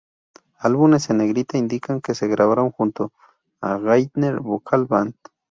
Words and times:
Álbumes 0.57 1.11
en 1.11 1.19
negrita 1.19 1.59
indican 1.59 2.01
que 2.01 2.15
se 2.15 2.27
grabaron 2.27 2.71
junto 2.71 3.13
a 3.61 3.77
Gaither 3.77 4.39
Vocal 4.39 4.87
Band. 4.87 5.13